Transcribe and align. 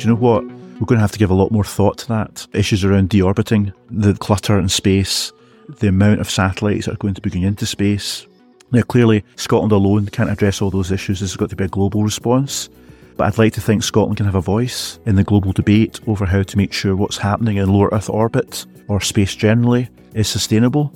do 0.00 0.08
you 0.08 0.14
know 0.14 0.20
what? 0.20 0.44
We're 0.44 0.86
going 0.86 0.96
to 0.96 1.02
have 1.02 1.12
to 1.12 1.18
give 1.18 1.30
a 1.30 1.34
lot 1.34 1.52
more 1.52 1.64
thought 1.64 1.98
to 1.98 2.08
that. 2.08 2.46
Issues 2.54 2.84
around 2.84 3.10
deorbiting, 3.10 3.74
the 3.90 4.14
clutter 4.14 4.58
in 4.58 4.70
space, 4.70 5.30
the 5.68 5.88
amount 5.88 6.20
of 6.20 6.30
satellites 6.30 6.86
that 6.86 6.94
are 6.94 6.96
going 6.96 7.12
to 7.12 7.20
be 7.20 7.28
going 7.28 7.42
into 7.42 7.66
space. 7.66 8.26
Now, 8.72 8.80
clearly, 8.80 9.22
Scotland 9.36 9.72
alone 9.72 10.06
can't 10.06 10.30
address 10.30 10.62
all 10.62 10.70
those 10.70 10.90
issues. 10.90 11.20
There's 11.20 11.36
got 11.36 11.50
to 11.50 11.56
be 11.56 11.64
a 11.64 11.68
global 11.68 12.02
response. 12.02 12.70
But 13.18 13.26
I'd 13.26 13.36
like 13.36 13.52
to 13.54 13.60
think 13.60 13.82
Scotland 13.82 14.16
can 14.16 14.24
have 14.24 14.36
a 14.36 14.40
voice 14.40 14.98
in 15.04 15.16
the 15.16 15.24
global 15.24 15.52
debate 15.52 16.00
over 16.06 16.24
how 16.24 16.44
to 16.44 16.56
make 16.56 16.72
sure 16.72 16.96
what's 16.96 17.18
happening 17.18 17.58
in 17.58 17.68
lower 17.70 17.90
Earth 17.92 18.08
orbit 18.08 18.64
or 18.88 19.02
space 19.02 19.34
generally 19.34 19.90
is 20.14 20.28
sustainable. 20.28 20.94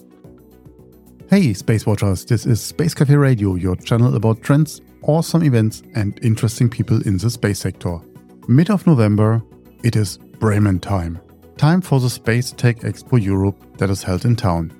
Hey, 1.28 1.52
Space 1.52 1.84
Watchers, 1.84 2.24
this 2.24 2.46
is 2.46 2.62
Space 2.62 2.94
Cafe 2.94 3.14
Radio, 3.14 3.56
your 3.56 3.76
channel 3.76 4.16
about 4.16 4.40
trends, 4.40 4.80
awesome 5.02 5.42
events, 5.42 5.82
and 5.94 6.18
interesting 6.24 6.70
people 6.70 7.06
in 7.06 7.18
the 7.18 7.28
space 7.28 7.58
sector. 7.58 8.00
Mid 8.46 8.68
of 8.68 8.86
November, 8.86 9.42
it 9.82 9.96
is 9.96 10.18
Bremen 10.38 10.78
time. 10.78 11.18
Time 11.56 11.80
for 11.80 11.98
the 11.98 12.10
Space 12.10 12.50
Tech 12.50 12.80
Expo 12.80 13.18
Europe 13.22 13.56
that 13.78 13.88
is 13.88 14.02
held 14.02 14.26
in 14.26 14.36
town. 14.36 14.70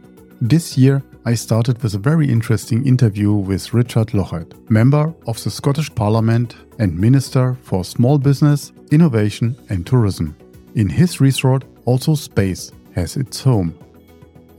This 0.42 0.77
year, 0.77 1.02
I 1.24 1.34
started 1.34 1.82
with 1.82 1.95
a 1.95 1.98
very 1.98 2.28
interesting 2.28 2.86
interview 2.86 3.32
with 3.32 3.72
Richard 3.72 4.08
Lochhead, 4.08 4.69
member 4.69 5.14
of 5.27 5.42
the 5.42 5.50
Scottish 5.50 5.95
Parliament 5.95 6.56
and 6.78 6.98
Minister 6.98 7.56
for 7.62 7.86
Small 7.86 8.19
Business, 8.19 8.70
Innovation 8.91 9.56
and 9.70 9.86
Tourism. 9.86 10.36
In 10.74 10.91
his 10.91 11.22
resort, 11.22 11.64
also 11.86 12.14
space 12.16 12.70
has 12.94 13.16
its 13.16 13.41
home. 13.41 13.74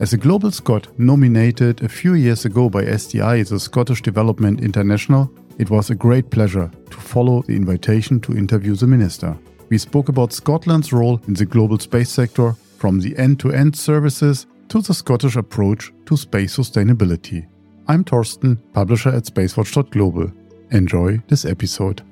As 0.00 0.14
a 0.14 0.18
global 0.18 0.50
Scot 0.50 0.88
nominated 0.98 1.84
a 1.84 1.88
few 1.88 2.14
years 2.14 2.44
ago 2.44 2.68
by 2.68 2.82
SDI, 2.82 3.48
the 3.48 3.60
Scottish 3.60 4.02
Development 4.02 4.60
International, 4.60 5.30
it 5.58 5.70
was 5.70 5.90
a 5.90 5.94
great 5.94 6.30
pleasure 6.30 6.70
to 6.90 6.96
follow 6.96 7.42
the 7.42 7.56
invitation 7.56 8.20
to 8.20 8.36
interview 8.36 8.74
the 8.74 8.86
minister. 8.86 9.36
We 9.68 9.78
spoke 9.78 10.08
about 10.08 10.32
Scotland's 10.32 10.92
role 10.92 11.20
in 11.26 11.34
the 11.34 11.46
global 11.46 11.78
space 11.78 12.10
sector, 12.10 12.54
from 12.78 13.00
the 13.00 13.16
end 13.16 13.40
to 13.40 13.52
end 13.52 13.74
services 13.74 14.46
to 14.68 14.80
the 14.80 14.94
Scottish 14.94 15.36
approach 15.36 15.92
to 16.04 16.16
space 16.16 16.56
sustainability. 16.56 17.46
I'm 17.88 18.04
Torsten, 18.04 18.58
publisher 18.72 19.10
at 19.10 19.24
spacewatch.global. 19.24 20.30
Enjoy 20.72 21.22
this 21.28 21.44
episode. 21.44 22.02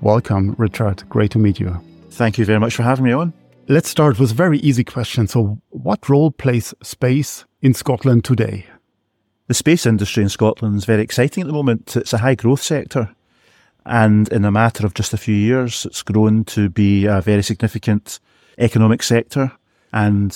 Welcome, 0.00 0.54
Richard. 0.58 1.08
Great 1.08 1.30
to 1.32 1.38
meet 1.38 1.60
you. 1.60 1.78
Thank 2.10 2.38
you 2.38 2.44
very 2.44 2.58
much 2.58 2.74
for 2.74 2.82
having 2.82 3.04
me 3.04 3.12
on. 3.12 3.32
Let's 3.68 3.88
start 3.88 4.18
with 4.18 4.32
a 4.32 4.34
very 4.34 4.58
easy 4.58 4.84
question. 4.84 5.28
So, 5.28 5.60
what 5.70 6.08
role 6.08 6.30
plays 6.30 6.74
space 6.82 7.44
in 7.60 7.74
Scotland 7.74 8.24
today? 8.24 8.66
The 9.52 9.56
space 9.56 9.84
industry 9.84 10.22
in 10.22 10.30
Scotland 10.30 10.76
is 10.76 10.86
very 10.86 11.02
exciting 11.02 11.42
at 11.42 11.46
the 11.46 11.52
moment. 11.52 11.94
It's 11.94 12.14
a 12.14 12.24
high 12.24 12.36
growth 12.36 12.62
sector. 12.62 13.14
And 13.84 14.26
in 14.28 14.46
a 14.46 14.50
matter 14.50 14.86
of 14.86 14.94
just 14.94 15.12
a 15.12 15.18
few 15.18 15.34
years, 15.34 15.84
it's 15.84 16.02
grown 16.02 16.44
to 16.44 16.70
be 16.70 17.04
a 17.04 17.20
very 17.20 17.42
significant 17.42 18.18
economic 18.56 19.02
sector. 19.02 19.52
And 19.92 20.34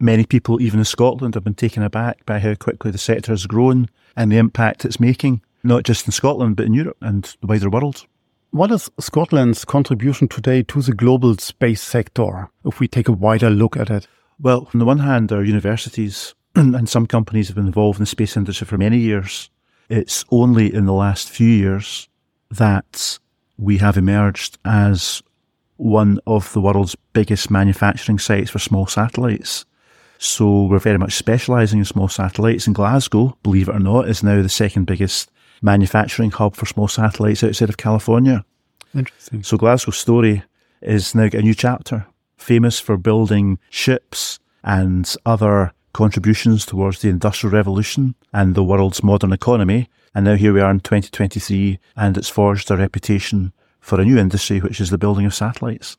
many 0.00 0.24
people, 0.24 0.60
even 0.60 0.80
in 0.80 0.84
Scotland, 0.84 1.36
have 1.36 1.44
been 1.44 1.54
taken 1.54 1.84
aback 1.84 2.26
by 2.26 2.40
how 2.40 2.56
quickly 2.56 2.90
the 2.90 2.98
sector 2.98 3.30
has 3.30 3.46
grown 3.46 3.88
and 4.16 4.32
the 4.32 4.38
impact 4.38 4.84
it's 4.84 4.98
making, 4.98 5.40
not 5.62 5.84
just 5.84 6.06
in 6.06 6.10
Scotland, 6.10 6.56
but 6.56 6.66
in 6.66 6.74
Europe 6.74 6.96
and 7.00 7.36
the 7.40 7.46
wider 7.46 7.70
world. 7.70 8.04
What 8.50 8.72
is 8.72 8.90
Scotland's 8.98 9.64
contribution 9.64 10.26
today 10.26 10.64
to 10.64 10.82
the 10.82 10.92
global 10.92 11.36
space 11.36 11.82
sector, 11.82 12.50
if 12.64 12.80
we 12.80 12.88
take 12.88 13.06
a 13.06 13.12
wider 13.12 13.48
look 13.48 13.76
at 13.76 13.90
it? 13.90 14.08
Well, 14.40 14.68
on 14.74 14.80
the 14.80 14.84
one 14.84 14.98
hand, 14.98 15.30
our 15.30 15.44
universities 15.44 16.34
and 16.54 16.88
some 16.88 17.06
companies 17.06 17.48
have 17.48 17.56
been 17.56 17.66
involved 17.66 17.98
in 17.98 18.02
the 18.02 18.06
space 18.06 18.36
industry 18.36 18.66
for 18.66 18.78
many 18.78 18.98
years. 18.98 19.50
It's 19.88 20.24
only 20.30 20.72
in 20.72 20.86
the 20.86 20.92
last 20.92 21.28
few 21.28 21.48
years 21.48 22.08
that 22.50 23.18
we 23.58 23.78
have 23.78 23.96
emerged 23.96 24.58
as 24.64 25.22
one 25.76 26.20
of 26.26 26.52
the 26.52 26.60
world's 26.60 26.96
biggest 27.12 27.50
manufacturing 27.50 28.18
sites 28.18 28.50
for 28.50 28.58
small 28.58 28.86
satellites. 28.86 29.64
So 30.18 30.64
we're 30.64 30.78
very 30.78 30.98
much 30.98 31.14
specialising 31.14 31.80
in 31.80 31.84
small 31.84 32.08
satellites. 32.08 32.66
And 32.66 32.74
Glasgow, 32.74 33.36
believe 33.42 33.68
it 33.68 33.74
or 33.74 33.80
not, 33.80 34.08
is 34.08 34.22
now 34.22 34.40
the 34.40 34.48
second 34.48 34.84
biggest 34.84 35.30
manufacturing 35.60 36.30
hub 36.30 36.54
for 36.54 36.66
small 36.66 36.88
satellites 36.88 37.42
outside 37.42 37.68
of 37.68 37.76
California. 37.76 38.44
Interesting. 38.94 39.42
So 39.42 39.56
Glasgow's 39.56 39.98
story 39.98 40.44
is 40.80 41.14
now 41.14 41.28
a 41.32 41.42
new 41.42 41.54
chapter, 41.54 42.06
famous 42.36 42.78
for 42.78 42.96
building 42.96 43.58
ships 43.70 44.38
and 44.62 45.12
other 45.26 45.72
contributions 45.94 46.66
towards 46.66 47.00
the 47.00 47.08
industrial 47.08 47.54
revolution 47.54 48.14
and 48.34 48.54
the 48.54 48.62
world's 48.62 49.02
modern 49.02 49.32
economy. 49.32 49.88
And 50.14 50.26
now 50.26 50.34
here 50.34 50.52
we 50.52 50.60
are 50.60 50.70
in 50.70 50.80
2023 50.80 51.78
and 51.96 52.18
it's 52.18 52.28
forged 52.28 52.70
a 52.70 52.76
reputation 52.76 53.54
for 53.80 53.98
a 53.98 54.04
new 54.04 54.18
industry, 54.18 54.60
which 54.60 54.80
is 54.80 54.90
the 54.90 54.98
building 54.98 55.24
of 55.24 55.34
satellites. 55.34 55.96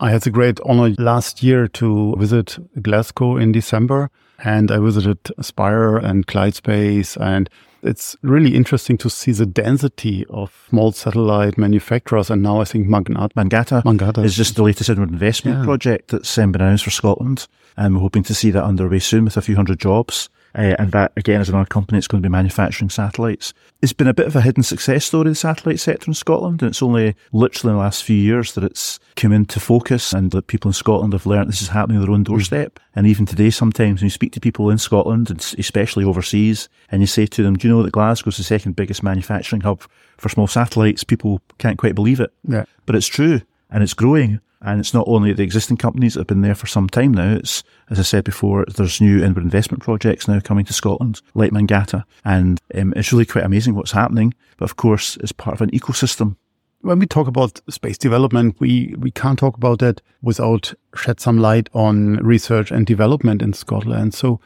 I 0.00 0.10
had 0.10 0.22
the 0.22 0.30
great 0.30 0.58
honor 0.64 0.94
last 0.98 1.42
year 1.42 1.68
to 1.68 2.16
visit 2.16 2.58
Glasgow 2.80 3.36
in 3.36 3.52
December 3.52 4.10
and 4.42 4.70
I 4.70 4.78
visited 4.78 5.18
Spire 5.40 5.96
and 5.96 6.26
Clyde 6.26 6.54
Space 6.54 7.16
and 7.16 7.50
it's 7.84 8.16
really 8.22 8.54
interesting 8.56 8.96
to 8.98 9.10
see 9.10 9.32
the 9.32 9.46
density 9.46 10.24
of 10.30 10.66
small 10.70 10.92
satellite 10.92 11.58
manufacturers. 11.58 12.30
And 12.30 12.42
now 12.42 12.60
I 12.60 12.64
think 12.64 12.88
Mangata, 12.88 13.30
Mangata, 13.36 13.82
Mangata 13.84 14.22
is 14.22 14.34
just 14.36 14.56
the 14.56 14.62
latest 14.62 14.90
inward 14.90 15.10
investment 15.10 15.58
Yeah. 15.58 15.64
project 15.64 16.08
that's 16.10 16.36
um, 16.38 16.52
been 16.52 16.62
announced 16.62 16.84
for 16.84 16.90
Scotland. 16.90 17.46
And 17.76 17.94
we're 17.94 18.00
hoping 18.00 18.22
to 18.24 18.34
see 18.34 18.50
that 18.52 18.64
underway 18.64 18.98
soon 19.00 19.24
with 19.24 19.36
a 19.36 19.42
few 19.42 19.56
hundred 19.56 19.80
jobs. 19.80 20.28
Uh, 20.54 20.76
and 20.78 20.92
that 20.92 21.12
again 21.16 21.40
is 21.40 21.48
another 21.48 21.66
company 21.66 21.96
that's 21.96 22.06
going 22.06 22.22
to 22.22 22.28
be 22.28 22.32
manufacturing 22.32 22.90
satellites. 22.90 23.52
It's 23.82 23.92
been 23.92 24.06
a 24.06 24.14
bit 24.14 24.26
of 24.26 24.36
a 24.36 24.40
hidden 24.40 24.62
success 24.62 25.04
story, 25.04 25.28
the 25.28 25.34
satellite 25.34 25.80
sector 25.80 26.08
in 26.08 26.14
Scotland, 26.14 26.62
and 26.62 26.70
it's 26.70 26.82
only 26.82 27.16
literally 27.32 27.72
in 27.72 27.76
the 27.76 27.82
last 27.82 28.04
few 28.04 28.16
years 28.16 28.54
that 28.54 28.64
it's 28.64 28.98
come 29.16 29.32
into 29.32 29.58
focus 29.58 30.12
and 30.12 30.30
that 30.30 30.46
people 30.46 30.68
in 30.68 30.74
Scotland 30.74 31.12
have 31.12 31.26
learnt 31.26 31.48
this 31.48 31.62
is 31.62 31.68
happening 31.68 31.98
on 31.98 32.04
their 32.04 32.12
own 32.12 32.22
doorstep. 32.22 32.78
And 32.94 33.06
even 33.06 33.26
today, 33.26 33.50
sometimes 33.50 34.00
when 34.00 34.06
you 34.06 34.10
speak 34.10 34.32
to 34.32 34.40
people 34.40 34.70
in 34.70 34.78
Scotland, 34.78 35.30
and 35.30 35.40
especially 35.58 36.04
overseas, 36.04 36.68
and 36.90 37.00
you 37.02 37.06
say 37.06 37.26
to 37.26 37.42
them, 37.42 37.56
do 37.56 37.66
you 37.66 37.74
know 37.74 37.82
that 37.82 37.92
Glasgow's 37.92 38.36
the 38.36 38.44
second 38.44 38.76
biggest 38.76 39.02
manufacturing 39.02 39.62
hub 39.62 39.82
for 40.16 40.28
small 40.28 40.46
satellites? 40.46 41.02
People 41.02 41.42
can't 41.58 41.78
quite 41.78 41.94
believe 41.94 42.20
it. 42.20 42.32
Yeah. 42.46 42.64
But 42.86 42.94
it's 42.94 43.08
true 43.08 43.40
and 43.74 43.82
it's 43.82 43.92
growing. 43.92 44.40
And 44.62 44.80
it's 44.80 44.94
not 44.94 45.06
only 45.08 45.34
the 45.34 45.42
existing 45.42 45.76
companies 45.76 46.14
that 46.14 46.20
have 46.20 46.26
been 46.28 46.40
there 46.40 46.54
for 46.54 46.66
some 46.66 46.88
time 46.88 47.12
now. 47.12 47.34
It's, 47.34 47.62
as 47.90 47.98
I 47.98 48.02
said 48.02 48.24
before, 48.24 48.64
there's 48.66 49.00
new 49.00 49.22
inward 49.22 49.42
investment 49.44 49.82
projects 49.82 50.26
now 50.26 50.40
coming 50.40 50.64
to 50.64 50.72
Scotland, 50.72 51.20
like 51.34 51.52
Mangata. 51.52 52.06
And 52.24 52.58
um, 52.74 52.94
it's 52.96 53.12
really 53.12 53.26
quite 53.26 53.44
amazing 53.44 53.74
what's 53.74 53.92
happening. 53.92 54.32
But 54.56 54.70
of 54.70 54.76
course, 54.76 55.18
it's 55.18 55.32
part 55.32 55.54
of 55.54 55.60
an 55.60 55.70
ecosystem. 55.72 56.36
when 56.80 56.98
we 56.98 57.06
talk 57.06 57.26
about 57.26 57.60
space 57.68 57.98
development, 57.98 58.56
we, 58.58 58.94
we 58.96 59.10
can't 59.10 59.38
talk 59.38 59.56
about 59.56 59.80
that 59.80 60.00
without 60.22 60.72
shed 60.94 61.20
some 61.20 61.38
light 61.38 61.68
on 61.74 62.16
research 62.18 62.70
and 62.70 62.86
development 62.86 63.42
in 63.42 63.52
Scotland. 63.52 64.14
So 64.14 64.40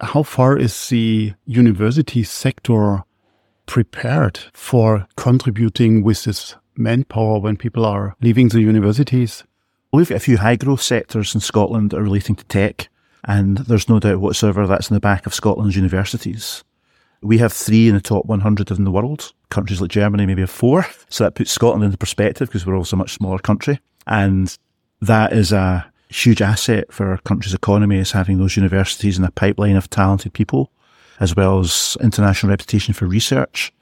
how 0.00 0.22
far 0.24 0.58
is 0.58 0.88
the 0.88 1.32
university 1.46 2.22
sector 2.22 3.02
prepared 3.66 4.38
for 4.52 5.06
contributing 5.16 6.04
with 6.04 6.24
this 6.24 6.54
manpower 6.76 7.38
when 7.38 7.56
people 7.56 7.84
are 7.84 8.16
leaving 8.20 8.48
the 8.48 8.60
universities? 8.60 9.44
We've 9.92 10.08
got 10.08 10.16
a 10.16 10.20
few 10.20 10.38
high 10.38 10.56
growth 10.56 10.82
sectors 10.82 11.34
in 11.34 11.40
Scotland 11.40 11.90
that 11.90 11.98
are 11.98 12.02
relating 12.02 12.36
to 12.36 12.44
tech. 12.44 12.88
And 13.24 13.58
there's 13.58 13.88
no 13.88 14.00
doubt 14.00 14.20
whatsoever 14.20 14.66
that's 14.66 14.90
in 14.90 14.94
the 14.94 15.00
back 15.00 15.26
of 15.26 15.34
Scotland's 15.34 15.76
universities. 15.76 16.64
We 17.20 17.38
have 17.38 17.52
three 17.52 17.88
in 17.88 17.94
the 17.94 18.00
top 18.00 18.26
100 18.26 18.70
in 18.70 18.84
the 18.84 18.90
world. 18.90 19.32
Countries 19.48 19.80
like 19.80 19.90
Germany 19.90 20.26
maybe 20.26 20.42
have 20.42 20.50
four. 20.50 20.86
So 21.08 21.24
that 21.24 21.34
puts 21.34 21.52
Scotland 21.52 21.84
into 21.84 21.98
perspective 21.98 22.48
because 22.48 22.66
we're 22.66 22.76
also 22.76 22.96
a 22.96 22.98
much 22.98 23.12
smaller 23.12 23.38
country. 23.38 23.80
And 24.06 24.56
that 25.00 25.32
is 25.32 25.52
a 25.52 25.92
huge 26.08 26.42
asset 26.42 26.92
for 26.92 27.10
our 27.10 27.18
country's 27.18 27.54
economy 27.54 27.98
is 27.98 28.12
having 28.12 28.38
those 28.38 28.56
universities 28.56 29.16
and 29.16 29.26
a 29.26 29.30
pipeline 29.30 29.76
of 29.76 29.90
talented 29.90 30.32
people, 30.32 30.70
as 31.20 31.34
well 31.34 31.60
as 31.60 31.96
international 32.00 32.50
reputation 32.50 32.94
for 32.94 33.06
research. 33.06 33.72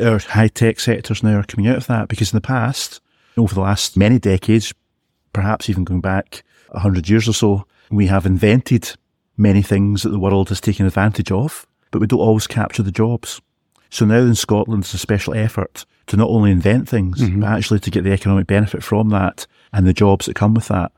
Our 0.00 0.18
high 0.18 0.48
tech 0.48 0.80
sectors 0.80 1.22
now 1.22 1.38
are 1.40 1.44
coming 1.44 1.68
out 1.68 1.76
of 1.76 1.86
that 1.86 2.08
because 2.08 2.32
in 2.32 2.36
the 2.36 2.46
past, 2.46 3.00
over 3.36 3.54
the 3.54 3.60
last 3.60 3.96
many 3.96 4.18
decades, 4.18 4.72
perhaps 5.32 5.68
even 5.68 5.84
going 5.84 6.00
back 6.00 6.44
a 6.70 6.80
hundred 6.80 7.08
years 7.08 7.28
or 7.28 7.32
so, 7.32 7.66
we 7.90 8.06
have 8.06 8.24
invented 8.26 8.92
many 9.36 9.62
things 9.62 10.02
that 10.02 10.10
the 10.10 10.18
world 10.18 10.48
has 10.48 10.60
taken 10.60 10.86
advantage 10.86 11.30
of, 11.30 11.66
but 11.90 12.00
we 12.00 12.06
don't 12.06 12.20
always 12.20 12.46
capture 12.46 12.82
the 12.82 12.92
jobs. 12.92 13.40
So 13.90 14.06
now 14.06 14.18
in 14.20 14.34
Scotland, 14.34 14.84
it's 14.84 14.94
a 14.94 14.98
special 14.98 15.34
effort 15.34 15.84
to 16.06 16.16
not 16.16 16.30
only 16.30 16.50
invent 16.50 16.88
things, 16.88 17.28
but 17.28 17.46
actually 17.46 17.80
to 17.80 17.90
get 17.90 18.04
the 18.04 18.12
economic 18.12 18.46
benefit 18.46 18.82
from 18.82 19.10
that 19.10 19.46
and 19.72 19.86
the 19.86 19.92
jobs 19.92 20.26
that 20.26 20.34
come 20.34 20.54
with 20.54 20.68
that. 20.68 20.92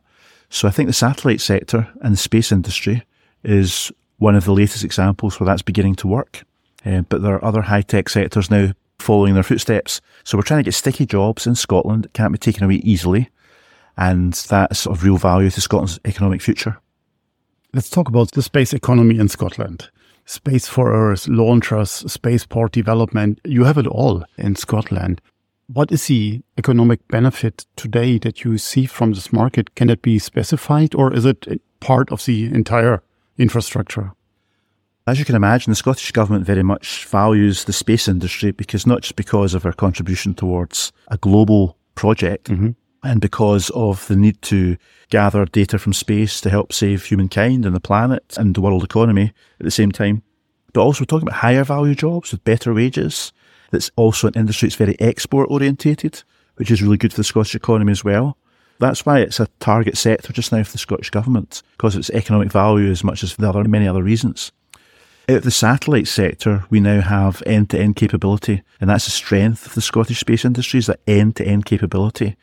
So 0.50 0.68
I 0.68 0.70
think 0.70 0.86
the 0.86 0.92
satellite 0.92 1.40
sector 1.40 1.88
and 2.00 2.12
the 2.12 2.18
space 2.18 2.52
industry 2.52 3.02
is 3.42 3.90
one 4.18 4.36
of 4.36 4.44
the 4.44 4.52
latest 4.52 4.84
examples 4.84 5.38
where 5.38 5.46
that's 5.46 5.62
beginning 5.62 5.96
to 5.96 6.06
work. 6.06 6.44
Uh, 6.86 7.00
but 7.02 7.22
there 7.22 7.34
are 7.34 7.44
other 7.44 7.62
high 7.62 7.82
tech 7.82 8.08
sectors 8.08 8.50
now 8.50 8.72
following 9.04 9.34
their 9.34 9.42
footsteps. 9.42 10.00
So 10.24 10.36
we're 10.36 10.42
trying 10.42 10.60
to 10.60 10.64
get 10.64 10.74
sticky 10.74 11.06
jobs 11.06 11.46
in 11.46 11.54
Scotland 11.54 12.06
It 12.06 12.12
can't 12.14 12.32
be 12.32 12.38
taken 12.38 12.64
away 12.64 12.76
easily. 12.76 13.30
And 13.96 14.32
that's 14.32 14.86
of 14.86 15.04
real 15.04 15.18
value 15.18 15.50
to 15.50 15.60
Scotland's 15.60 16.00
economic 16.04 16.42
future. 16.42 16.78
Let's 17.72 17.90
talk 17.90 18.08
about 18.08 18.32
the 18.32 18.42
space 18.42 18.72
economy 18.72 19.18
in 19.18 19.28
Scotland. 19.28 19.90
Space 20.26 20.66
for 20.66 20.92
Earth, 20.92 21.28
launchers, 21.28 21.90
spaceport 21.90 22.72
development. 22.72 23.40
You 23.44 23.64
have 23.64 23.78
it 23.78 23.86
all 23.86 24.24
in 24.38 24.56
Scotland. 24.56 25.20
What 25.66 25.92
is 25.92 26.06
the 26.06 26.42
economic 26.58 27.06
benefit 27.08 27.66
today 27.76 28.18
that 28.18 28.44
you 28.44 28.58
see 28.58 28.86
from 28.86 29.12
this 29.12 29.32
market? 29.32 29.74
Can 29.74 29.90
it 29.90 30.02
be 30.02 30.18
specified 30.18 30.94
or 30.94 31.12
is 31.12 31.24
it 31.24 31.60
part 31.80 32.10
of 32.10 32.24
the 32.24 32.46
entire 32.46 33.02
infrastructure? 33.38 34.12
As 35.06 35.18
you 35.18 35.26
can 35.26 35.34
imagine, 35.34 35.70
the 35.70 35.76
Scottish 35.76 36.12
Government 36.12 36.46
very 36.46 36.62
much 36.62 37.04
values 37.04 37.64
the 37.64 37.74
space 37.74 38.08
industry 38.08 38.52
because 38.52 38.86
not 38.86 39.02
just 39.02 39.16
because 39.16 39.52
of 39.52 39.66
our 39.66 39.72
contribution 39.74 40.32
towards 40.32 40.92
a 41.08 41.18
global 41.18 41.76
project 41.94 42.48
mm-hmm. 42.48 42.70
and 43.02 43.20
because 43.20 43.68
of 43.70 44.06
the 44.08 44.16
need 44.16 44.40
to 44.42 44.78
gather 45.10 45.44
data 45.44 45.78
from 45.78 45.92
space 45.92 46.40
to 46.40 46.48
help 46.48 46.72
save 46.72 47.04
humankind 47.04 47.66
and 47.66 47.76
the 47.76 47.80
planet 47.80 48.34
and 48.38 48.54
the 48.54 48.62
world 48.62 48.82
economy 48.82 49.34
at 49.60 49.64
the 49.64 49.70
same 49.70 49.92
time. 49.92 50.22
But 50.72 50.80
also 50.80 51.02
we're 51.02 51.06
talking 51.06 51.28
about 51.28 51.40
higher 51.40 51.64
value 51.64 51.94
jobs 51.94 52.32
with 52.32 52.42
better 52.44 52.72
wages 52.72 53.30
that's 53.72 53.90
also 53.96 54.28
an 54.28 54.34
industry 54.36 54.68
that's 54.68 54.76
very 54.76 54.98
export 55.00 55.50
orientated, 55.50 56.22
which 56.54 56.70
is 56.70 56.82
really 56.82 56.96
good 56.96 57.12
for 57.12 57.18
the 57.18 57.24
Scottish 57.24 57.54
economy 57.54 57.92
as 57.92 58.04
well. 58.04 58.38
That's 58.78 59.04
why 59.04 59.20
it's 59.20 59.38
a 59.38 59.48
target 59.60 59.98
sector 59.98 60.32
just 60.32 60.50
now 60.50 60.62
for 60.62 60.72
the 60.72 60.78
Scottish 60.78 61.10
Government, 61.10 61.62
because 61.72 61.94
of 61.94 62.00
its 62.00 62.10
economic 62.10 62.50
value 62.50 62.90
as 62.90 63.04
much 63.04 63.22
as 63.22 63.36
the 63.36 63.46
other 63.46 63.64
many 63.64 63.86
other 63.86 64.02
reasons. 64.02 64.50
Of 65.26 65.42
the 65.42 65.50
satellite 65.50 66.06
sector, 66.06 66.66
we 66.68 66.80
now 66.80 67.00
have 67.00 67.42
end 67.46 67.70
to 67.70 67.78
end 67.78 67.96
capability, 67.96 68.62
and 68.78 68.90
that's 68.90 69.06
the 69.06 69.10
strength 69.10 69.66
of 69.66 69.74
the 69.74 69.80
Scottish 69.80 70.20
space 70.20 70.44
industry 70.44 70.78
is 70.78 70.86
that 70.86 71.00
end 71.06 71.36
to 71.36 71.46
end 71.46 71.64
capability. 71.64 72.36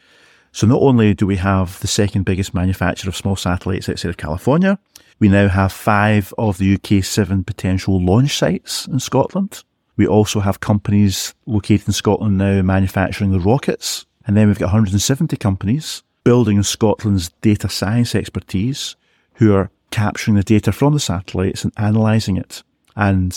So 0.52 0.66
not 0.66 0.82
only 0.82 1.14
do 1.14 1.28
we 1.28 1.36
have 1.36 1.80
the 1.82 1.88
second 1.88 2.24
biggest 2.24 2.56
manufacturer 2.56 3.10
of 3.10 3.16
small 3.16 3.36
satellites 3.36 3.88
outside 3.88 4.10
of 4.10 4.18
California, 4.18 4.80
we 5.20 5.30
now 5.30 5.48
have 5.48 5.72
five 5.72 6.34
of 6.40 6.58
the 6.58 6.74
UK's 6.74 7.08
seven 7.08 7.44
potential 7.44 8.04
launch 8.04 8.36
sites 8.36 8.88
in 8.88 9.00
Scotland. 9.00 9.64
We 9.96 10.08
also 10.08 10.40
have 10.40 10.60
companies 10.60 11.36
located 11.46 11.90
in 11.90 11.94
Scotland 11.94 12.40
now 12.40 12.64
manufacturing 12.64 13.32
the 13.32 13.40
rockets. 13.40 14.08
And 14.26 14.36
then 14.36 14.48
we've 14.48 14.58
got 14.58 14.74
170 14.74 15.38
companies 15.38 16.02
building 16.24 16.64
Scotland's 16.64 17.30
data 17.42 17.70
science 17.70 18.16
expertise 18.16 18.96
who 19.36 19.54
are 19.54 19.70
capturing 19.92 20.36
the 20.36 20.44
data 20.44 20.72
from 20.72 20.94
the 20.94 21.00
satellites 21.00 21.64
and 21.64 21.74
analysing 21.78 22.38
it. 22.38 22.64
And 23.02 23.36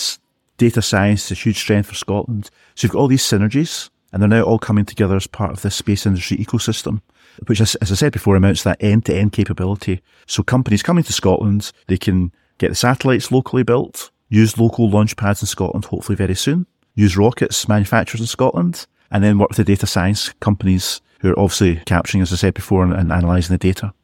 data 0.59 0.83
science 0.83 1.25
is 1.25 1.39
a 1.39 1.41
huge 1.41 1.57
strength 1.57 1.89
for 1.89 1.95
Scotland. 1.95 2.51
So 2.75 2.85
you've 2.85 2.93
got 2.93 2.99
all 2.99 3.09
these 3.09 3.25
synergies 3.25 3.89
and 4.13 4.21
they're 4.21 4.29
now 4.29 4.43
all 4.43 4.59
coming 4.59 4.85
together 4.85 5.17
as 5.17 5.27
part 5.27 5.53
of 5.53 5.63
this 5.63 5.75
space 5.75 6.05
industry 6.05 6.37
ecosystem, 6.37 7.01
which, 7.47 7.63
as, 7.63 7.75
I 7.81 7.87
said 7.87 8.13
before, 8.13 8.37
amounts 8.37 8.61
to 8.63 8.69
that 8.69 8.83
end 8.85 9.07
to 9.07 9.17
end 9.17 9.33
capability. 9.33 10.03
So 10.27 10.43
companies 10.43 10.83
coming 10.83 11.03
to 11.05 11.15
Scotland, 11.15 11.73
they 11.87 11.97
can 11.97 12.31
get 12.59 12.69
the 12.69 12.75
satellites 12.75 13.33
locally 13.33 13.63
built, 13.63 14.11
use 14.29 14.59
local 14.59 14.91
launch 14.91 15.17
pads 15.17 15.41
in 15.41 15.47
Scotland, 15.47 15.87
hopefully 15.87 16.17
very 16.17 16.35
soon, 16.35 16.67
use 16.95 17.17
rockets 17.17 17.67
manufacturers 17.67 18.21
in 18.21 18.27
Scotland, 18.27 18.87
and 19.11 19.25
then 19.25 19.39
work 19.39 19.49
with 19.49 19.57
the 19.57 19.65
data 19.65 19.87
science 19.87 20.35
companies 20.41 21.01
who 21.21 21.31
are 21.31 21.39
obviously 21.39 21.77
capturing, 21.87 22.21
as 22.21 22.35
I 22.35 22.37
said 22.37 22.53
before, 22.53 22.85
and, 22.85 22.93
and 22.93 23.11
analysing 23.11 23.55
the 23.55 23.59
data. 23.59 23.95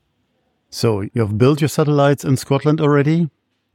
So 0.70 1.02
you 1.02 1.20
have 1.20 1.36
built 1.36 1.60
your 1.60 1.68
satellites 1.68 2.24
in 2.24 2.38
Scotland 2.38 2.80
already. 2.80 3.28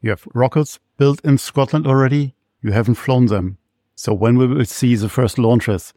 You 0.05 0.11
have 0.11 0.27
rockets 0.35 0.77
built 0.97 1.19
in 1.25 1.39
Scotland 1.39 1.87
already. 1.87 2.35
You 2.61 2.73
haven't 2.73 2.93
flown 2.93 3.25
them. 3.25 3.57
So 3.95 4.13
when 4.13 4.37
will 4.37 4.49
we 4.49 4.65
see 4.65 4.93
the 4.93 5.09
first 5.09 5.39
launches 5.39 5.95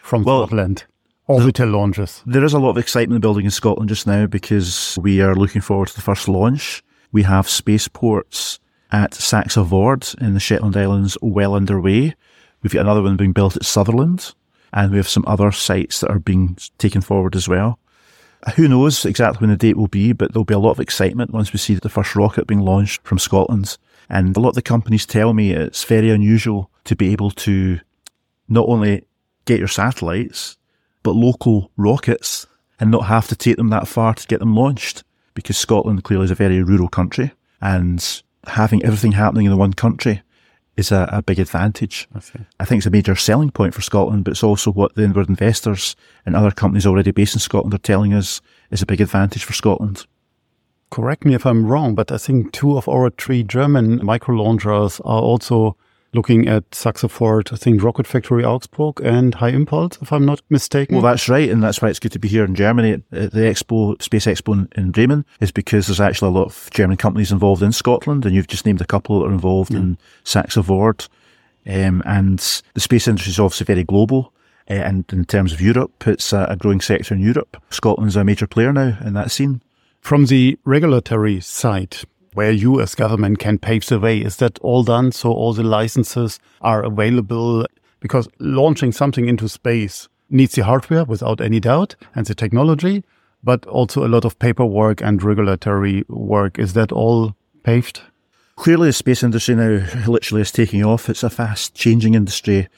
from 0.00 0.22
well, 0.22 0.46
Scotland? 0.46 0.84
Orbital 1.26 1.70
launches. 1.70 2.22
There 2.24 2.44
is 2.44 2.52
a 2.52 2.60
lot 2.60 2.70
of 2.70 2.78
excitement 2.78 3.20
building 3.20 3.46
in 3.46 3.50
Scotland 3.50 3.88
just 3.88 4.06
now 4.06 4.26
because 4.26 4.96
we 5.02 5.20
are 5.20 5.34
looking 5.34 5.60
forward 5.60 5.88
to 5.88 5.96
the 5.96 6.02
first 6.02 6.28
launch. 6.28 6.84
We 7.10 7.24
have 7.24 7.48
spaceports 7.48 8.60
at 8.92 9.12
Saxa 9.12 9.64
Vord 9.64 10.16
in 10.20 10.34
the 10.34 10.40
Shetland 10.40 10.76
Islands 10.76 11.18
well 11.20 11.54
underway. 11.54 12.14
We've 12.62 12.72
got 12.72 12.82
another 12.82 13.02
one 13.02 13.16
being 13.16 13.32
built 13.32 13.56
at 13.56 13.64
Sutherland, 13.64 14.36
and 14.72 14.92
we 14.92 14.98
have 14.98 15.08
some 15.08 15.24
other 15.26 15.50
sites 15.50 15.98
that 15.98 16.12
are 16.12 16.20
being 16.20 16.56
taken 16.78 17.00
forward 17.00 17.34
as 17.34 17.48
well. 17.48 17.80
Who 18.56 18.68
knows 18.68 19.04
exactly 19.04 19.40
when 19.40 19.50
the 19.50 19.56
date 19.56 19.76
will 19.76 19.88
be, 19.88 20.12
but 20.12 20.32
there'll 20.32 20.44
be 20.44 20.54
a 20.54 20.58
lot 20.58 20.70
of 20.72 20.80
excitement 20.80 21.32
once 21.32 21.52
we 21.52 21.58
see 21.58 21.74
the 21.74 21.88
first 21.88 22.14
rocket 22.14 22.46
being 22.46 22.60
launched 22.60 23.02
from 23.02 23.18
Scotland. 23.18 23.76
And 24.08 24.36
a 24.36 24.40
lot 24.40 24.50
of 24.50 24.54
the 24.54 24.62
companies 24.62 25.04
tell 25.04 25.34
me 25.34 25.50
it's 25.52 25.84
very 25.84 26.10
unusual 26.10 26.70
to 26.84 26.96
be 26.96 27.12
able 27.12 27.30
to 27.32 27.80
not 28.48 28.66
only 28.68 29.04
get 29.44 29.58
your 29.58 29.68
satellites, 29.68 30.56
but 31.02 31.12
local 31.12 31.70
rockets 31.76 32.46
and 32.80 32.90
not 32.90 33.06
have 33.06 33.28
to 33.28 33.36
take 33.36 33.56
them 33.56 33.70
that 33.70 33.88
far 33.88 34.14
to 34.14 34.26
get 34.26 34.38
them 34.38 34.54
launched 34.54 35.02
because 35.34 35.56
Scotland 35.56 36.04
clearly 36.04 36.24
is 36.24 36.30
a 36.30 36.36
very 36.36 36.62
rural 36.62 36.88
country 36.88 37.32
and 37.60 38.22
having 38.46 38.84
everything 38.84 39.12
happening 39.12 39.46
in 39.46 39.50
the 39.50 39.56
one 39.56 39.72
country 39.72 40.22
is 40.78 40.92
a, 40.92 41.08
a 41.12 41.22
big 41.22 41.40
advantage. 41.40 42.08
I, 42.14 42.20
I 42.60 42.64
think 42.64 42.78
it's 42.78 42.86
a 42.86 42.90
major 42.90 43.16
selling 43.16 43.50
point 43.50 43.74
for 43.74 43.82
Scotland, 43.82 44.24
but 44.24 44.30
it's 44.30 44.44
also 44.44 44.70
what 44.70 44.94
the 44.94 45.02
inward 45.02 45.28
investors 45.28 45.96
and 46.24 46.36
other 46.36 46.52
companies 46.52 46.86
already 46.86 47.10
based 47.10 47.34
in 47.34 47.40
Scotland 47.40 47.74
are 47.74 47.78
telling 47.78 48.14
us 48.14 48.40
is 48.70 48.80
a 48.80 48.86
big 48.86 49.00
advantage 49.00 49.44
for 49.44 49.52
Scotland. 49.52 50.06
Correct 50.90 51.24
me 51.24 51.34
if 51.34 51.44
I'm 51.44 51.66
wrong, 51.66 51.94
but 51.96 52.12
I 52.12 52.16
think 52.16 52.52
two 52.52 52.78
of 52.78 52.88
our 52.88 53.10
three 53.10 53.42
German 53.42 54.02
micro 54.04 54.36
launchers 54.36 55.00
are 55.00 55.20
also 55.20 55.76
looking 56.14 56.48
at 56.48 56.74
Saxa 56.74 57.08
Vord, 57.08 57.52
I 57.52 57.56
think 57.56 57.82
Rocket 57.82 58.06
Factory 58.06 58.44
Augsburg 58.44 59.00
and 59.00 59.34
HyImpulse, 59.36 60.00
if 60.02 60.12
I'm 60.12 60.24
not 60.24 60.40
mistaken. 60.48 60.96
Well, 60.96 61.04
that's 61.04 61.28
right. 61.28 61.48
And 61.50 61.62
that's 61.62 61.82
why 61.82 61.88
it's 61.88 61.98
good 61.98 62.12
to 62.12 62.18
be 62.18 62.28
here 62.28 62.44
in 62.44 62.54
Germany 62.54 62.92
at 62.92 63.10
the 63.10 63.40
Expo, 63.40 64.00
Space 64.00 64.26
Expo 64.26 64.72
in 64.76 64.90
Bremen, 64.90 65.24
is 65.40 65.50
because 65.50 65.86
there's 65.86 66.00
actually 66.00 66.28
a 66.28 66.38
lot 66.38 66.46
of 66.46 66.70
German 66.72 66.96
companies 66.96 67.32
involved 67.32 67.62
in 67.62 67.72
Scotland. 67.72 68.24
And 68.24 68.34
you've 68.34 68.48
just 68.48 68.66
named 68.66 68.80
a 68.80 68.86
couple 68.86 69.20
that 69.20 69.26
are 69.26 69.32
involved 69.32 69.72
yeah. 69.72 69.80
in 69.80 69.98
Saxa 70.24 70.60
Vord. 70.60 71.08
Um, 71.66 72.02
and 72.06 72.38
the 72.74 72.80
space 72.80 73.06
industry 73.06 73.30
is 73.30 73.38
obviously 73.38 73.66
very 73.66 73.84
global. 73.84 74.32
Uh, 74.70 74.74
and 74.74 75.04
in 75.12 75.24
terms 75.24 75.52
of 75.52 75.60
Europe, 75.60 76.06
it's 76.06 76.32
a, 76.32 76.46
a 76.50 76.56
growing 76.56 76.80
sector 76.80 77.14
in 77.14 77.20
Europe. 77.20 77.56
Scotland's 77.70 78.16
a 78.16 78.24
major 78.24 78.46
player 78.46 78.72
now 78.72 78.98
in 79.04 79.14
that 79.14 79.30
scene. 79.30 79.62
From 80.00 80.26
the 80.26 80.58
regulatory 80.64 81.40
side, 81.40 81.98
where 82.34 82.52
you 82.52 82.80
as 82.80 82.94
government 82.94 83.38
can 83.38 83.58
pave 83.58 83.86
the 83.86 83.98
way. 83.98 84.18
Is 84.18 84.36
that 84.36 84.58
all 84.60 84.82
done? 84.82 85.12
So 85.12 85.32
all 85.32 85.52
the 85.52 85.62
licenses 85.62 86.38
are 86.60 86.82
available 86.82 87.66
because 88.00 88.28
launching 88.38 88.92
something 88.92 89.28
into 89.28 89.48
space 89.48 90.08
needs 90.30 90.54
the 90.54 90.64
hardware 90.64 91.04
without 91.04 91.40
any 91.40 91.60
doubt 91.60 91.96
and 92.14 92.26
the 92.26 92.34
technology, 92.34 93.04
but 93.42 93.64
also 93.66 94.04
a 94.04 94.08
lot 94.08 94.24
of 94.24 94.38
paperwork 94.38 95.00
and 95.00 95.22
regulatory 95.22 96.04
work. 96.08 96.58
Is 96.58 96.74
that 96.74 96.92
all 96.92 97.34
paved? 97.62 98.02
Clearly, 98.56 98.88
the 98.88 98.92
space 98.92 99.22
industry 99.22 99.54
now 99.54 99.86
literally 100.06 100.42
is 100.42 100.50
taking 100.50 100.84
off. 100.84 101.08
It's 101.08 101.22
a 101.22 101.30
fast 101.30 101.74
changing 101.74 102.14
industry. 102.14 102.68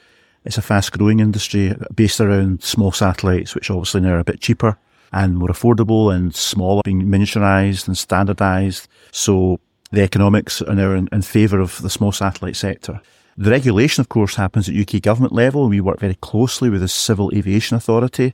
It's 0.45 0.57
a 0.57 0.61
fast 0.61 0.91
growing 0.91 1.19
industry 1.19 1.75
based 1.93 2.21
around 2.21 2.63
small 2.63 2.91
satellites, 2.91 3.55
which 3.55 3.69
obviously 3.69 4.01
now 4.01 4.13
are 4.13 4.19
a 4.19 4.23
bit 4.23 4.39
cheaper 4.39 4.77
and 5.11 5.37
more 5.37 5.49
affordable 5.49 6.13
and 6.13 6.33
smaller, 6.33 6.81
being 6.83 7.03
miniaturized 7.03 7.87
and 7.87 7.97
standardized. 7.97 8.87
So 9.11 9.59
the 9.91 10.01
economics 10.01 10.61
are 10.61 10.75
now 10.75 10.91
in, 10.91 11.09
in 11.11 11.21
favour 11.21 11.59
of 11.59 11.81
the 11.81 11.89
small 11.89 12.11
satellite 12.11 12.55
sector. 12.55 13.01
The 13.37 13.51
regulation, 13.51 14.01
of 14.01 14.09
course, 14.09 14.35
happens 14.35 14.69
at 14.69 14.75
UK 14.75 15.01
government 15.01 15.33
level. 15.33 15.67
We 15.67 15.81
work 15.81 15.99
very 15.99 16.15
closely 16.15 16.69
with 16.69 16.81
the 16.81 16.87
Civil 16.87 17.31
Aviation 17.33 17.77
Authority 17.77 18.33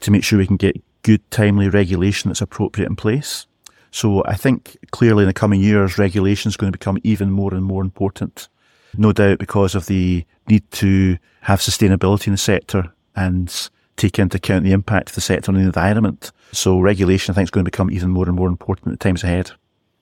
to 0.00 0.10
make 0.10 0.24
sure 0.24 0.38
we 0.38 0.46
can 0.46 0.56
get 0.56 0.82
good, 1.02 1.28
timely 1.30 1.68
regulation 1.68 2.28
that's 2.28 2.40
appropriate 2.40 2.88
in 2.88 2.96
place. 2.96 3.46
So 3.90 4.22
I 4.26 4.34
think 4.34 4.76
clearly 4.90 5.22
in 5.22 5.28
the 5.28 5.34
coming 5.34 5.60
years, 5.60 5.98
regulation 5.98 6.48
is 6.48 6.56
going 6.56 6.72
to 6.72 6.78
become 6.78 6.98
even 7.02 7.30
more 7.30 7.54
and 7.54 7.64
more 7.64 7.82
important. 7.82 8.48
No 8.96 9.12
doubt 9.12 9.38
because 9.38 9.74
of 9.74 9.86
the 9.86 10.24
need 10.48 10.70
to 10.72 11.18
have 11.42 11.60
sustainability 11.60 12.26
in 12.28 12.32
the 12.32 12.38
sector 12.38 12.92
and 13.14 13.70
take 13.96 14.18
into 14.18 14.36
account 14.36 14.64
the 14.64 14.72
impact 14.72 15.10
of 15.10 15.14
the 15.14 15.20
sector 15.20 15.50
on 15.50 15.56
the 15.56 15.62
environment. 15.62 16.32
So 16.52 16.80
regulation, 16.80 17.32
I 17.32 17.34
think, 17.34 17.46
is 17.46 17.50
going 17.50 17.64
to 17.64 17.70
become 17.70 17.90
even 17.90 18.10
more 18.10 18.26
and 18.26 18.36
more 18.36 18.48
important 18.48 18.86
in 18.86 18.92
the 18.92 18.98
times 18.98 19.24
ahead. 19.24 19.52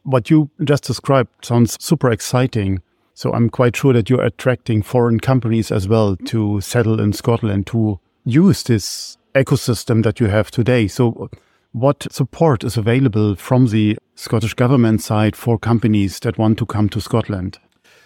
What 0.02 0.30
you 0.30 0.50
just 0.62 0.84
described 0.84 1.30
sounds 1.44 1.82
super 1.82 2.10
exciting. 2.10 2.82
So 3.14 3.32
I'm 3.32 3.48
quite 3.48 3.76
sure 3.76 3.92
that 3.92 4.10
you're 4.10 4.22
attracting 4.22 4.82
foreign 4.82 5.20
companies 5.20 5.70
as 5.70 5.88
well 5.88 6.16
to 6.16 6.60
settle 6.60 7.00
in 7.00 7.12
Scotland 7.12 7.66
to 7.68 8.00
use 8.24 8.62
this 8.64 9.16
ecosystem 9.34 10.02
that 10.02 10.20
you 10.20 10.26
have 10.26 10.50
today. 10.50 10.88
So 10.88 11.30
what 11.72 12.06
support 12.12 12.64
is 12.64 12.76
available 12.76 13.36
from 13.36 13.68
the 13.68 13.96
Scottish 14.14 14.54
government 14.54 15.02
side 15.02 15.36
for 15.36 15.58
companies 15.58 16.18
that 16.20 16.38
want 16.38 16.58
to 16.58 16.66
come 16.66 16.88
to 16.90 17.00
Scotland? 17.00 17.58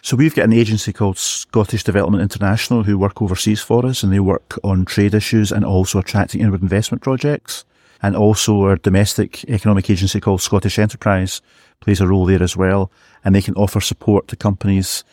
So 0.08 0.16
we've 0.16 0.34
got 0.34 0.46
an 0.46 0.54
agency 0.54 0.90
called 0.94 1.18
Scottish 1.18 1.84
Development 1.84 2.22
International 2.22 2.82
who 2.82 2.96
work 2.96 3.20
overseas 3.20 3.60
for 3.60 3.84
us 3.84 4.02
and 4.02 4.10
they 4.10 4.20
work 4.20 4.58
on 4.64 4.86
trade 4.86 5.12
issues 5.12 5.52
and 5.52 5.66
also 5.66 5.98
attracting 5.98 6.40
inward 6.40 6.62
investment 6.62 7.02
projects. 7.02 7.66
And 8.00 8.16
also 8.16 8.58
our 8.62 8.76
domestic 8.76 9.44
economic 9.50 9.90
agency 9.90 10.18
called 10.18 10.40
Scottish 10.40 10.78
Enterprise 10.78 11.42
plays 11.80 12.00
a 12.00 12.08
role 12.08 12.24
there 12.24 12.42
as 12.42 12.56
well. 12.56 12.90
And 13.22 13.34
they 13.34 13.42
can 13.42 13.54
offer 13.56 13.82
support 13.82 14.28
to 14.28 14.36
companies, 14.36 15.04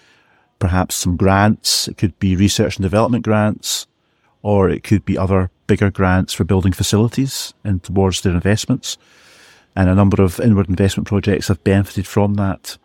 perhaps 0.60 0.96
some 0.96 1.18
grants. 1.18 1.90
It 1.90 1.98
could 1.98 2.18
be 2.20 2.38
research 2.38 2.78
and 2.78 2.84
development 2.84 3.25
grants, 3.25 3.88
or 4.44 4.70
it 4.70 4.86
could 4.86 5.04
be 5.04 5.18
other 5.18 5.52
bigger 5.68 5.92
grants 5.92 6.32
for 6.32 6.46
building 6.46 6.72
facilities 6.72 7.54
and 7.66 7.84
towards 7.84 8.22
their 8.22 8.34
investments. 8.34 8.98
And 9.75 9.90
a 9.90 9.96
number 9.96 10.24
of 10.24 10.40
inward 10.40 10.70
investment 10.70 11.06
projects 11.06 11.50
have 11.50 11.66
benefited 11.66 12.08
from 12.08 12.36
that. 12.36 12.78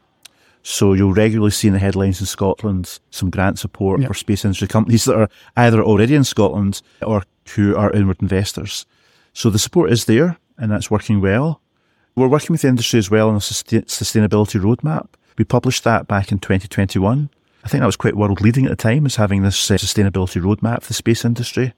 So 0.63 0.93
you'll 0.93 1.15
regularly 1.15 1.51
see 1.51 1.69
in 1.69 1.75
the 1.75 1.81
headlines 1.81 2.21
in 2.21 2.27
Scotland 2.27 2.99
some 3.11 3.31
grant 3.31 3.59
support 3.59 4.05
for 4.05 4.15
space 4.15 4.45
industry 4.45 4.69
companies 4.69 5.05
that 5.07 5.17
are 5.17 5.29
either 5.57 5.83
already 5.83 6.15
in 6.15 6.25
Scotland 6.25 6.83
or 7.03 7.23
who 7.55 7.75
are 7.77 7.91
inward 7.93 8.19
investors. 8.21 8.85
So 9.33 9.49
the 9.49 9.59
support 9.59 9.91
is 9.91 10.05
there 10.05 10.39
and 10.59 10.71
that's 10.71 10.91
working 10.91 11.21
well. 11.21 11.61
We're 12.15 12.29
working 12.29 12.53
with 12.53 12.63
the 12.63 12.69
industry 12.69 12.99
as 12.99 13.11
well 13.11 13.29
on 13.31 13.37
a 13.37 13.39
sustainability 13.39 14.61
roadmap. 14.61 15.09
We 15.39 15.45
published 15.45 15.85
that 15.85 16.07
back 16.07 16.31
in 16.31 16.39
2021. 16.39 17.31
I 17.65 17.69
think 17.69 17.81
that 17.81 17.87
was 17.87 17.97
quite 17.97 18.17
world 18.17 18.41
leading 18.41 18.67
at 18.67 18.71
the 18.71 18.77
time 18.77 19.07
as 19.07 19.17
having 19.17 19.43
this 19.43 19.71
uh, 19.71 19.75
sustainability 19.75 20.43
roadmap 20.43 20.83
for 20.83 20.89
the 20.89 20.95
space 20.95 21.25
industry. 21.25 21.73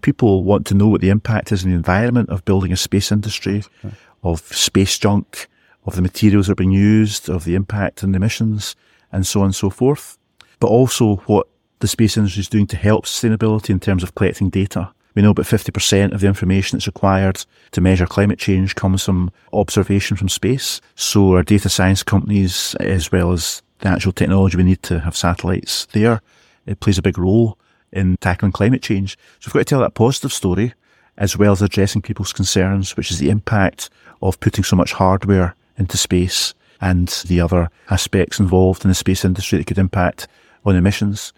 People 0.00 0.44
want 0.44 0.66
to 0.66 0.74
know 0.74 0.88
what 0.88 1.00
the 1.00 1.10
impact 1.10 1.52
is 1.52 1.64
in 1.64 1.70
the 1.70 1.76
environment 1.76 2.30
of 2.30 2.44
building 2.44 2.72
a 2.72 2.76
space 2.76 3.12
industry, 3.12 3.64
okay. 3.84 3.94
of 4.22 4.40
space 4.40 4.98
junk, 4.98 5.48
of 5.84 5.96
the 5.96 6.02
materials 6.02 6.46
that 6.46 6.52
are 6.52 6.56
being 6.56 6.72
used, 6.72 7.28
of 7.28 7.44
the 7.44 7.54
impact 7.54 8.02
and 8.02 8.14
emissions, 8.14 8.76
and 9.10 9.26
so 9.26 9.40
on 9.40 9.46
and 9.46 9.54
so 9.54 9.70
forth. 9.70 10.18
But 10.60 10.68
also 10.68 11.16
what 11.26 11.48
the 11.80 11.88
space 11.88 12.16
industry 12.16 12.40
is 12.40 12.48
doing 12.48 12.66
to 12.68 12.76
help 12.76 13.06
sustainability 13.06 13.70
in 13.70 13.80
terms 13.80 14.02
of 14.02 14.14
collecting 14.14 14.50
data. 14.50 14.92
We 15.14 15.22
know 15.22 15.30
about 15.30 15.46
50% 15.46 16.12
of 16.12 16.20
the 16.20 16.26
information 16.26 16.78
that's 16.78 16.86
required 16.86 17.44
to 17.72 17.80
measure 17.80 18.06
climate 18.06 18.38
change 18.38 18.74
comes 18.74 19.04
from 19.04 19.30
observation 19.52 20.16
from 20.16 20.28
space. 20.28 20.80
So 20.94 21.34
our 21.34 21.42
data 21.42 21.68
science 21.68 22.02
companies, 22.02 22.74
as 22.80 23.12
well 23.12 23.32
as 23.32 23.62
the 23.80 23.88
actual 23.88 24.12
technology 24.12 24.56
we 24.56 24.62
need 24.62 24.82
to 24.84 25.00
have 25.00 25.16
satellites 25.16 25.86
there, 25.86 26.22
it 26.64 26.80
plays 26.80 26.96
a 26.96 27.02
big 27.02 27.18
role 27.18 27.58
in 27.92 28.16
tackling 28.18 28.52
climate 28.52 28.82
change. 28.82 29.18
So 29.40 29.48
we've 29.48 29.54
got 29.54 29.58
to 29.58 29.64
tell 29.64 29.80
that 29.80 29.94
positive 29.94 30.32
story 30.32 30.72
as 31.18 31.36
well 31.36 31.52
as 31.52 31.60
addressing 31.60 32.00
people's 32.00 32.32
concerns, 32.32 32.96
which 32.96 33.10
is 33.10 33.18
the 33.18 33.28
impact 33.28 33.90
of 34.22 34.40
putting 34.40 34.64
so 34.64 34.76
much 34.76 34.92
hardware 34.94 35.54
into 35.76 35.96
space 35.96 36.54
and 36.80 37.08
the 37.26 37.40
other 37.40 37.70
aspects 37.90 38.40
involved 38.40 38.84
in 38.84 38.88
the 38.88 38.94
space 38.94 39.24
industry 39.24 39.58
that 39.58 39.66
could 39.66 39.78
impact 39.78 40.26
on 40.64 40.76
emissions. 40.76 41.32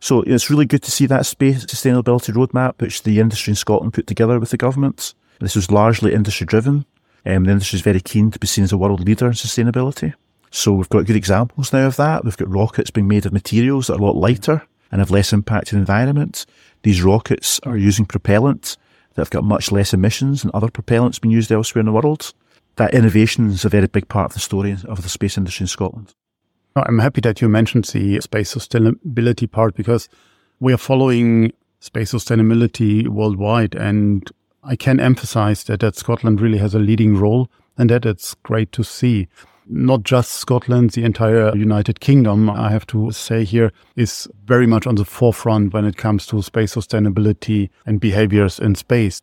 So 0.00 0.22
it's 0.22 0.50
really 0.50 0.66
good 0.66 0.82
to 0.82 0.90
see 0.90 1.06
that 1.06 1.26
space 1.26 1.64
sustainability 1.64 2.32
roadmap, 2.32 2.80
which 2.80 3.02
the 3.02 3.20
industry 3.20 3.52
in 3.52 3.56
Scotland 3.56 3.94
put 3.94 4.06
together 4.06 4.38
with 4.38 4.50
the 4.50 4.56
government. 4.56 5.14
This 5.40 5.56
was 5.56 5.70
largely 5.70 6.14
industry 6.14 6.46
driven. 6.46 6.86
Um, 7.24 7.44
the 7.44 7.52
industry 7.52 7.76
is 7.76 7.82
very 7.82 8.00
keen 8.00 8.30
to 8.30 8.38
be 8.38 8.46
seen 8.46 8.64
as 8.64 8.72
a 8.72 8.78
world 8.78 9.06
leader 9.06 9.26
in 9.26 9.32
sustainability. 9.32 10.14
So 10.50 10.72
we've 10.72 10.88
got 10.88 11.06
good 11.06 11.16
examples 11.16 11.72
now 11.72 11.86
of 11.86 11.96
that. 11.96 12.24
We've 12.24 12.36
got 12.36 12.48
rockets 12.48 12.90
being 12.90 13.08
made 13.08 13.26
of 13.26 13.32
materials 13.32 13.88
that 13.88 13.94
are 13.94 14.00
a 14.00 14.04
lot 14.04 14.16
lighter 14.16 14.62
and 14.90 15.00
have 15.00 15.10
less 15.10 15.32
impact 15.32 15.72
on 15.72 15.78
the 15.78 15.82
environment. 15.82 16.46
These 16.82 17.02
rockets 17.02 17.60
are 17.64 17.76
using 17.76 18.06
propellant 18.06 18.76
that 19.14 19.22
have 19.22 19.30
got 19.30 19.44
much 19.44 19.72
less 19.72 19.92
emissions 19.92 20.42
than 20.42 20.50
other 20.54 20.68
propellants 20.68 21.20
being 21.20 21.32
used 21.32 21.50
elsewhere 21.50 21.80
in 21.80 21.86
the 21.86 21.92
world. 21.92 22.32
That 22.76 22.92
innovation 22.92 23.50
is 23.50 23.64
a 23.64 23.70
very 23.70 23.86
big 23.86 24.08
part 24.08 24.26
of 24.26 24.34
the 24.34 24.40
story 24.40 24.76
of 24.86 25.02
the 25.02 25.08
space 25.08 25.38
industry 25.38 25.64
in 25.64 25.68
Scotland. 25.68 26.14
I'm 26.74 26.98
happy 26.98 27.22
that 27.22 27.40
you 27.40 27.48
mentioned 27.48 27.84
the 27.84 28.20
space 28.20 28.54
sustainability 28.54 29.50
part 29.50 29.74
because 29.74 30.10
we 30.60 30.74
are 30.74 30.78
following 30.78 31.52
space 31.80 32.12
sustainability 32.12 33.08
worldwide. 33.08 33.74
And 33.74 34.30
I 34.62 34.76
can 34.76 35.00
emphasize 35.00 35.64
that, 35.64 35.80
that 35.80 35.96
Scotland 35.96 36.40
really 36.42 36.58
has 36.58 36.74
a 36.74 36.78
leading 36.78 37.16
role 37.16 37.48
and 37.78 37.88
that 37.88 38.04
it's 38.04 38.34
great 38.34 38.72
to 38.72 38.84
see. 38.84 39.28
Not 39.68 40.02
just 40.02 40.32
Scotland, 40.32 40.90
the 40.90 41.04
entire 41.04 41.56
United 41.56 42.00
Kingdom, 42.00 42.50
I 42.50 42.70
have 42.70 42.86
to 42.88 43.10
say 43.10 43.42
here, 43.42 43.72
is 43.96 44.28
very 44.44 44.66
much 44.66 44.86
on 44.86 44.94
the 44.96 45.04
forefront 45.04 45.72
when 45.72 45.86
it 45.86 45.96
comes 45.96 46.26
to 46.26 46.42
space 46.42 46.74
sustainability 46.74 47.70
and 47.86 47.98
behaviors 48.00 48.60
in 48.60 48.74
space. 48.74 49.22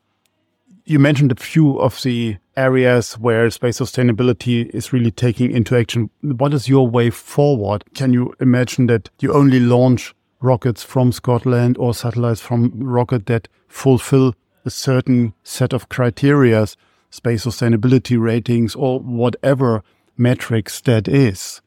You 0.86 1.00
mentioned 1.00 1.32
a 1.32 1.36
few 1.36 1.80
of 1.80 2.02
the 2.02 2.38
areas 2.56 3.14
where 3.18 3.50
space 3.50 3.80
sustainability 3.80 4.70
is 4.70 4.94
really 4.94 5.12
taking 5.12 5.52
into 5.52 5.76
action. 5.76 6.10
What 6.22 6.54
is 6.54 6.70
your 6.70 6.88
way 6.88 7.10
forward? 7.10 7.84
Can 7.94 8.14
you 8.14 8.34
imagine 8.40 8.88
that 8.88 9.10
you 9.20 9.34
only 9.34 9.60
launch 9.60 10.14
rockets 10.40 10.84
from 10.84 11.12
Scotland 11.12 11.78
or 11.78 11.94
satellites 11.94 12.42
from 12.42 12.72
rocket 12.76 13.26
that 13.28 13.48
fulfill 13.68 14.36
a 14.66 14.70
certain 14.70 15.34
set 15.44 15.74
of 15.74 15.90
criteria, 15.90 16.68
space 17.10 17.46
sustainability 17.46 18.22
ratings 18.22 18.76
or 18.76 19.00
whatever 19.00 19.84
metrics 20.18 20.82
that 20.82 21.08
is? 21.08 21.62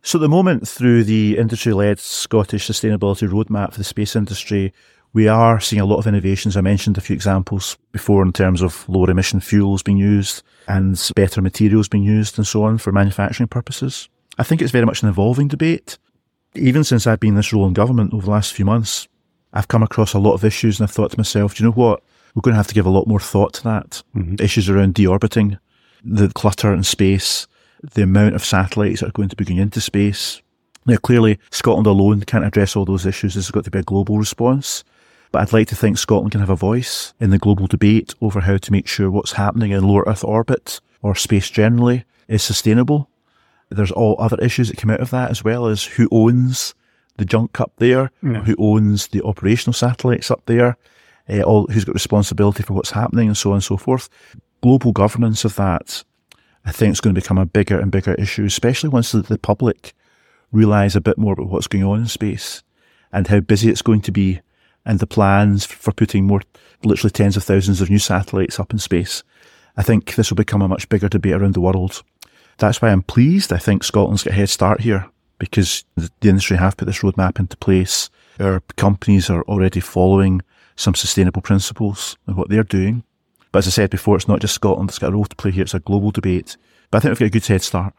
So 0.00 0.18
at 0.18 0.22
the 0.22 0.28
moment, 0.28 0.66
through 0.66 1.04
the 1.04 1.36
industry-led 1.36 1.98
Scottish 1.98 2.66
Sustainability 2.66 3.28
Roadmap 3.28 3.72
for 3.72 3.78
the 3.78 3.84
space 3.84 4.14
industry, 4.16 4.72
we 5.12 5.28
are 5.28 5.60
seeing 5.60 5.80
a 5.80 5.86
lot 5.86 5.98
of 5.98 6.06
innovations. 6.06 6.56
I 6.56 6.60
mentioned 6.60 6.98
a 6.98 7.00
few 7.00 7.14
examples 7.14 7.78
before 7.92 8.22
in 8.22 8.32
terms 8.32 8.62
of 8.62 8.88
lower 8.88 9.10
emission 9.10 9.40
fuels 9.40 9.82
being 9.82 9.96
used 9.96 10.42
and 10.66 11.10
better 11.16 11.40
materials 11.40 11.88
being 11.88 12.04
used 12.04 12.38
and 12.38 12.46
so 12.46 12.62
on 12.64 12.78
for 12.78 12.92
manufacturing 12.92 13.48
purposes. 13.48 14.08
I 14.38 14.42
think 14.42 14.62
it's 14.62 14.70
very 14.70 14.86
much 14.86 15.02
an 15.02 15.08
evolving 15.08 15.48
debate. 15.48 15.98
Even 16.54 16.84
since 16.84 17.06
I've 17.06 17.20
been 17.20 17.30
in 17.30 17.34
this 17.36 17.52
role 17.52 17.66
in 17.66 17.72
government 17.72 18.12
over 18.12 18.26
the 18.26 18.30
last 18.30 18.52
few 18.52 18.64
months, 18.64 19.08
I've 19.52 19.68
come 19.68 19.82
across 19.82 20.12
a 20.12 20.18
lot 20.18 20.34
of 20.34 20.44
issues 20.44 20.78
and 20.78 20.88
I've 20.88 20.94
thought 20.94 21.12
to 21.12 21.18
myself, 21.18 21.54
do 21.54 21.62
you 21.62 21.68
know 21.68 21.74
what? 21.74 22.02
We're 22.34 22.42
going 22.42 22.52
to 22.52 22.58
have 22.58 22.68
to 22.68 22.74
give 22.74 22.86
a 22.86 22.90
lot 22.90 23.06
more 23.06 23.20
thought 23.20 23.54
to 23.54 23.64
that. 23.64 24.02
Mm-hmm. 24.14 24.36
Issues 24.40 24.68
around 24.68 24.94
deorbiting, 24.94 25.58
the 26.04 26.28
clutter 26.28 26.72
in 26.72 26.84
space, 26.84 27.46
the 27.82 28.02
amount 28.02 28.34
of 28.34 28.44
satellites 28.44 29.00
that 29.00 29.08
are 29.08 29.12
going 29.12 29.30
to 29.30 29.36
be 29.36 29.44
going 29.44 29.58
into 29.58 29.80
space. 29.80 30.42
Now, 30.86 30.96
clearly, 30.96 31.38
Scotland 31.50 31.86
alone 31.86 32.20
can't 32.22 32.44
address 32.44 32.76
all 32.76 32.84
those 32.84 33.06
issues. 33.06 33.34
This 33.34 33.46
has 33.46 33.50
got 33.50 33.64
to 33.64 33.70
be 33.70 33.78
a 33.78 33.82
global 33.82 34.18
response. 34.18 34.84
But 35.30 35.42
I'd 35.42 35.52
like 35.52 35.68
to 35.68 35.76
think 35.76 35.98
Scotland 35.98 36.32
can 36.32 36.40
have 36.40 36.50
a 36.50 36.56
voice 36.56 37.12
in 37.20 37.30
the 37.30 37.38
global 37.38 37.66
debate 37.66 38.14
over 38.20 38.40
how 38.40 38.56
to 38.56 38.72
make 38.72 38.86
sure 38.86 39.10
what's 39.10 39.32
happening 39.32 39.72
in 39.72 39.86
lower 39.86 40.04
Earth 40.06 40.24
orbit 40.24 40.80
or 41.02 41.14
space 41.14 41.50
generally 41.50 42.04
is 42.28 42.42
sustainable. 42.42 43.10
There's 43.70 43.92
all 43.92 44.16
other 44.18 44.38
issues 44.40 44.68
that 44.68 44.78
come 44.78 44.90
out 44.90 45.00
of 45.00 45.10
that 45.10 45.30
as 45.30 45.44
well 45.44 45.66
as 45.66 45.84
who 45.84 46.08
owns 46.10 46.74
the 47.18 47.24
junk 47.24 47.60
up 47.60 47.72
there, 47.76 48.10
yeah. 48.22 48.42
who 48.42 48.54
owns 48.58 49.08
the 49.08 49.22
operational 49.22 49.74
satellites 49.74 50.30
up 50.30 50.42
there, 50.46 50.76
uh, 51.28 51.42
all, 51.42 51.66
who's 51.66 51.84
got 51.84 51.94
responsibility 51.94 52.62
for 52.62 52.72
what's 52.72 52.92
happening 52.92 53.28
and 53.28 53.36
so 53.36 53.50
on 53.50 53.56
and 53.56 53.64
so 53.64 53.76
forth. 53.76 54.08
Global 54.62 54.92
governance 54.92 55.44
of 55.44 55.56
that, 55.56 56.04
I 56.64 56.72
think 56.72 56.92
is 56.92 57.00
going 57.00 57.14
to 57.14 57.20
become 57.20 57.38
a 57.38 57.46
bigger 57.46 57.78
and 57.78 57.92
bigger 57.92 58.14
issue, 58.14 58.44
especially 58.44 58.88
once 58.88 59.12
the, 59.12 59.20
the 59.20 59.38
public 59.38 59.92
realise 60.52 60.94
a 60.94 61.00
bit 61.00 61.18
more 61.18 61.34
about 61.34 61.48
what's 61.48 61.66
going 61.66 61.84
on 61.84 62.00
in 62.00 62.06
space 62.06 62.62
and 63.12 63.26
how 63.26 63.40
busy 63.40 63.68
it's 63.68 63.82
going 63.82 64.00
to 64.02 64.12
be 64.12 64.40
and 64.88 64.98
the 64.98 65.06
plans 65.06 65.66
for 65.66 65.92
putting 65.92 66.26
more, 66.26 66.40
literally 66.82 67.10
tens 67.10 67.36
of 67.36 67.44
thousands 67.44 67.80
of 67.80 67.90
new 67.90 67.98
satellites 67.98 68.58
up 68.58 68.72
in 68.72 68.78
space. 68.78 69.22
I 69.76 69.82
think 69.82 70.14
this 70.14 70.30
will 70.30 70.36
become 70.36 70.62
a 70.62 70.68
much 70.68 70.88
bigger 70.88 71.08
debate 71.08 71.34
around 71.34 71.54
the 71.54 71.60
world. 71.60 72.02
That's 72.56 72.82
why 72.82 72.88
I'm 72.88 73.02
pleased. 73.02 73.52
I 73.52 73.58
think 73.58 73.84
Scotland's 73.84 74.24
got 74.24 74.32
a 74.32 74.36
head 74.36 74.48
start 74.48 74.80
here 74.80 75.06
because 75.38 75.84
the 75.94 76.28
industry 76.28 76.56
have 76.56 76.76
put 76.76 76.86
this 76.86 77.00
roadmap 77.00 77.38
into 77.38 77.56
place. 77.58 78.10
Our 78.40 78.60
companies 78.76 79.30
are 79.30 79.42
already 79.42 79.80
following 79.80 80.40
some 80.74 80.94
sustainable 80.94 81.42
principles 81.42 82.16
in 82.26 82.34
what 82.34 82.48
they're 82.48 82.64
doing. 82.64 83.04
But 83.52 83.60
as 83.60 83.68
I 83.68 83.70
said 83.70 83.90
before, 83.90 84.16
it's 84.16 84.26
not 84.26 84.40
just 84.40 84.54
Scotland 84.54 84.88
that's 84.88 84.98
got 84.98 85.10
a 85.10 85.12
role 85.12 85.26
to 85.26 85.36
play 85.36 85.50
here. 85.50 85.62
It's 85.62 85.74
a 85.74 85.80
global 85.80 86.10
debate. 86.10 86.56
But 86.90 86.98
I 86.98 87.00
think 87.00 87.10
we've 87.10 87.18
got 87.18 87.36
a 87.36 87.38
good 87.40 87.46
head 87.46 87.62
start. 87.62 87.94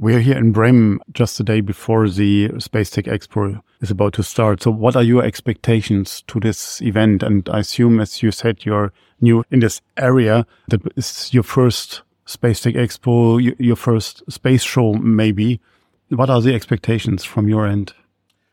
We're 0.00 0.20
here 0.20 0.38
in 0.38 0.52
Bremen 0.52 1.00
just 1.12 1.38
the 1.38 1.44
day 1.44 1.60
before 1.60 2.08
the 2.08 2.52
Space 2.60 2.88
Tech 2.88 3.06
Expo 3.06 3.60
is 3.80 3.90
about 3.90 4.12
to 4.12 4.22
start. 4.22 4.62
So 4.62 4.70
what 4.70 4.94
are 4.94 5.02
your 5.02 5.24
expectations 5.24 6.22
to 6.28 6.38
this 6.38 6.80
event? 6.80 7.24
And 7.24 7.48
I 7.48 7.58
assume, 7.58 7.98
as 7.98 8.22
you 8.22 8.30
said, 8.30 8.64
you're 8.64 8.92
new 9.20 9.42
in 9.50 9.58
this 9.58 9.80
area. 9.96 10.46
That 10.68 10.82
is 10.94 11.34
your 11.34 11.42
first 11.42 12.02
Space 12.26 12.60
Tech 12.60 12.74
Expo, 12.74 13.56
your 13.58 13.74
first 13.74 14.22
space 14.30 14.62
show, 14.62 14.92
maybe. 14.92 15.60
What 16.10 16.30
are 16.30 16.40
the 16.40 16.54
expectations 16.54 17.24
from 17.24 17.48
your 17.48 17.66
end? 17.66 17.92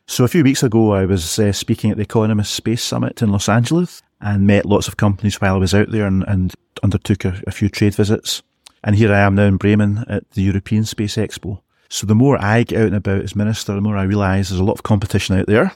So 0.08 0.24
a 0.24 0.28
few 0.28 0.42
weeks 0.42 0.64
ago, 0.64 0.94
I 0.94 1.04
was 1.04 1.38
uh, 1.38 1.52
speaking 1.52 1.92
at 1.92 1.96
the 1.96 2.02
Economist 2.02 2.54
Space 2.54 2.82
Summit 2.82 3.22
in 3.22 3.30
Los 3.30 3.48
Angeles 3.48 4.02
and 4.20 4.48
met 4.48 4.66
lots 4.66 4.88
of 4.88 4.96
companies 4.96 5.40
while 5.40 5.54
I 5.54 5.58
was 5.58 5.74
out 5.74 5.92
there 5.92 6.08
and, 6.08 6.24
and 6.26 6.52
undertook 6.82 7.24
a, 7.24 7.40
a 7.46 7.52
few 7.52 7.68
trade 7.68 7.94
visits. 7.94 8.42
And 8.86 8.94
here 8.94 9.12
I 9.12 9.18
am 9.18 9.34
now 9.34 9.42
in 9.42 9.56
Bremen 9.56 10.04
at 10.08 10.30
the 10.30 10.42
European 10.42 10.84
Space 10.84 11.16
Expo. 11.16 11.60
So 11.88 12.06
the 12.06 12.14
more 12.14 12.40
I 12.40 12.62
get 12.62 12.80
out 12.80 12.86
and 12.86 12.94
about 12.94 13.22
as 13.22 13.34
minister, 13.34 13.74
the 13.74 13.80
more 13.80 13.96
I 13.96 14.04
realise 14.04 14.48
there's 14.48 14.60
a 14.60 14.64
lot 14.64 14.74
of 14.74 14.84
competition 14.84 15.36
out 15.36 15.48
there. 15.48 15.72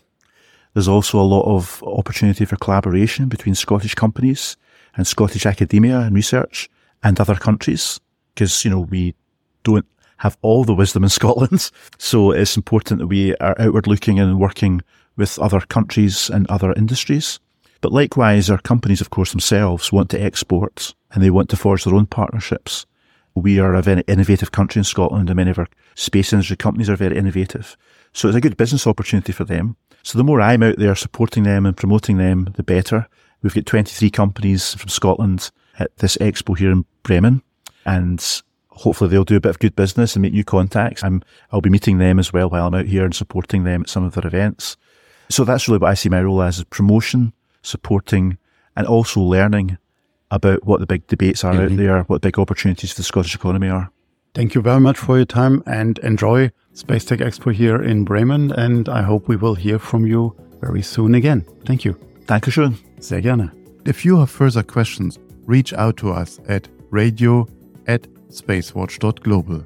There's 0.74 0.86
also 0.86 1.18
a 1.18 1.26
lot 1.26 1.42
of 1.42 1.82
opportunity 1.82 2.44
for 2.44 2.54
collaboration 2.54 3.28
between 3.28 3.56
Scottish 3.56 3.96
companies 3.96 4.56
and 4.96 5.08
Scottish 5.08 5.44
academia 5.44 5.98
and 5.98 6.14
research 6.14 6.70
and 7.02 7.18
other 7.18 7.34
countries. 7.34 7.98
Because, 8.32 8.64
you 8.64 8.70
know, 8.70 8.82
we 8.82 9.16
don't 9.64 9.86
have 10.18 10.38
all 10.40 10.62
the 10.62 10.74
wisdom 10.74 11.02
in 11.02 11.08
Scotland. 11.10 11.68
So 11.98 12.30
it's 12.30 12.56
important 12.56 13.00
that 13.00 13.08
we 13.08 13.34
are 13.38 13.56
outward 13.58 13.88
looking 13.88 14.20
and 14.20 14.38
working 14.38 14.82
with 15.16 15.36
other 15.40 15.58
countries 15.62 16.30
and 16.30 16.46
other 16.48 16.72
industries. 16.74 17.40
But 17.80 17.90
likewise, 17.90 18.48
our 18.48 18.58
companies, 18.58 19.00
of 19.00 19.10
course, 19.10 19.32
themselves 19.32 19.90
want 19.90 20.10
to 20.10 20.22
export 20.22 20.94
and 21.10 21.24
they 21.24 21.30
want 21.30 21.48
to 21.50 21.56
forge 21.56 21.82
their 21.82 21.96
own 21.96 22.06
partnerships. 22.06 22.86
We 23.34 23.58
are 23.58 23.75
a 23.75 23.82
very 23.82 24.02
innovative 24.06 24.52
country 24.52 24.80
in 24.80 24.84
Scotland 24.84 25.28
and 25.28 25.37
many 25.37 25.50
of 25.50 25.58
our 25.58 25.68
space 25.94 26.32
industry 26.32 26.56
companies 26.56 26.90
are 26.90 26.96
very 26.96 27.16
innovative. 27.16 27.76
So 28.12 28.28
it's 28.28 28.37
a 28.37 28.40
good 28.40 28.56
business 28.56 28.87
opportunity 28.87 29.32
for 29.32 29.44
them. 29.44 29.76
So 30.02 30.18
the 30.18 30.25
more 30.25 30.40
I'm 30.40 30.62
out 30.62 30.78
there 30.78 30.94
supporting 30.94 31.44
them 31.44 31.66
and 31.66 31.76
promoting 31.76 32.16
them, 32.16 32.52
the 32.56 32.62
better. 32.62 33.06
We've 33.42 33.54
got 33.54 33.66
23 33.66 34.10
companies 34.10 34.75
from 34.75 34.88
Scotland 34.88 35.50
at 35.78 35.96
this 35.99 36.16
expo 36.18 36.58
here 36.58 36.72
in 36.72 36.84
Bremen 37.02 37.42
and 37.87 38.42
hopefully 38.68 39.10
they'll 39.10 39.25
do 39.25 39.37
a 39.37 39.40
bit 39.40 39.50
of 39.50 39.58
good 39.58 39.76
business 39.76 40.14
and 40.14 40.22
make 40.22 40.32
new 40.32 40.44
contacts. 40.44 41.04
I'm, 41.04 41.22
I'll 41.52 41.60
be 41.60 41.70
meeting 41.70 41.99
them 41.99 42.18
as 42.18 42.32
well 42.32 42.50
while 42.50 42.66
I'm 42.66 42.75
out 42.75 42.87
here 42.87 43.04
and 43.04 43.14
supporting 43.14 43.64
them 43.64 43.82
at 43.82 43.88
some 43.88 44.04
of 44.04 44.14
their 44.14 44.26
events. 44.26 44.76
So 45.28 45.44
that's 45.44 45.68
really 45.68 45.78
what 45.78 45.90
I 45.90 45.94
see 45.94 46.08
my 46.08 46.22
role 46.22 46.42
as, 46.42 46.58
is 46.58 46.64
promotion, 46.64 47.32
supporting, 47.62 48.38
and 48.76 48.87
also 48.87 49.20
learning 49.20 49.78
about 50.30 50.64
what 50.64 50.80
the 50.80 50.87
big 50.87 51.06
debates 51.06 51.44
are 51.44 51.52
mm-hmm. 51.52 51.72
out 51.72 51.76
there, 51.76 52.02
what 52.04 52.22
the 52.22 52.28
big 52.28 52.38
opportunities 52.38 52.92
for 52.92 53.00
the 53.00 53.04
Scottish 53.04 53.34
economy 53.34 53.68
are. 53.68 53.90
Thank 54.34 54.54
you 54.54 54.62
very 54.62 54.80
much 54.80 54.96
for 54.96 55.16
your 55.16 55.26
time 55.26 55.62
and 55.66 55.99
enjoy 55.99 56.52
Space 56.72 57.04
Tech 57.04 57.18
Expo 57.18 57.52
here 57.52 57.82
in 57.82 58.04
Bremen. 58.04 58.52
And 58.52 58.88
I 58.88 59.02
hope 59.02 59.26
we 59.26 59.37
will 59.37 59.56
hear 59.56 59.78
from 59.78 60.06
you 60.06 60.37
very 60.60 60.82
soon 60.82 61.14
again. 61.14 61.44
Thank 61.64 61.84
you. 61.84 61.96
Dankeschön. 62.26 62.76
Sehr 63.00 63.20
gerne. 63.20 63.50
If 63.84 64.04
you 64.04 64.18
have 64.18 64.30
further 64.30 64.62
questions, 64.62 65.18
reach 65.46 65.72
out 65.72 65.96
to 65.96 66.12
us 66.12 66.38
at 66.49 66.68
radio 66.90 67.49
at 67.88 68.02
spacewatch.global. 68.30 69.64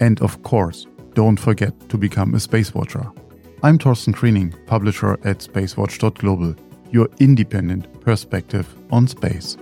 And 0.00 0.18
of 0.20 0.42
course, 0.42 0.86
don't 1.14 1.38
forget 1.38 1.88
to 1.90 1.96
become 1.96 2.34
a 2.34 2.40
Space 2.40 2.74
Watcher. 2.74 3.06
I'm 3.62 3.78
Torsten 3.78 4.14
Kriening, 4.14 4.54
publisher 4.66 5.12
at 5.24 5.38
spacewatch.global, 5.38 6.56
your 6.90 7.08
independent 7.20 8.00
perspective 8.00 8.74
on 8.90 9.06
space. 9.06 9.56